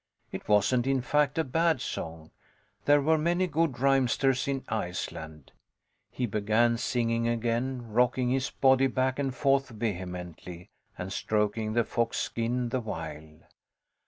[0.31, 2.31] It wasn't, in fact, a bad song.
[2.85, 5.51] There were many good rhymesters in Iceland.
[6.09, 12.17] He began singing again, rocking his body back and forth vehemently, and stroking the fox
[12.17, 13.41] skin the while.